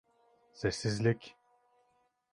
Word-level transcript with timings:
Sessizlik! 0.59 1.23